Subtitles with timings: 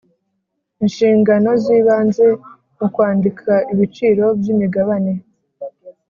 [0.83, 2.25] inshingano z ibanze
[2.77, 5.13] mu kwandika ibiciro by imigabane